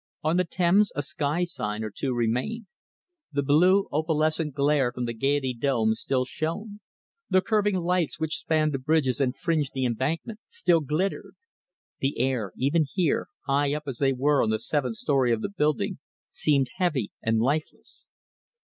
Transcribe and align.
On 0.23 0.35
the 0.37 0.45
Thames 0.45 0.91
a 0.95 1.03
sky 1.03 1.43
sign 1.43 1.83
or 1.83 1.91
two 1.91 2.11
remained. 2.15 2.65
The 3.31 3.43
blue, 3.43 3.87
opalescent 3.91 4.55
glare 4.55 4.91
from 4.91 5.05
the 5.05 5.13
Gaiety 5.13 5.53
dome 5.53 5.93
still 5.93 6.25
shone. 6.25 6.79
The 7.29 7.39
curving 7.39 7.75
lights 7.75 8.19
which 8.19 8.39
spanned 8.39 8.71
the 8.73 8.79
bridges 8.79 9.21
and 9.21 9.37
fringed 9.37 9.73
the 9.75 9.85
Embankment 9.85 10.39
still 10.47 10.79
glittered. 10.79 11.35
The 11.99 12.17
air, 12.17 12.51
even 12.57 12.87
here, 12.91 13.27
high 13.45 13.75
up 13.75 13.83
as 13.85 13.99
they 13.99 14.11
were 14.11 14.41
on 14.41 14.49
the 14.49 14.57
seventh 14.57 14.95
story 14.95 15.31
of 15.31 15.43
the 15.43 15.49
building, 15.55 15.99
seemed 16.31 16.71
heavy 16.77 17.11
and 17.21 17.37
lifeless. 17.39 18.07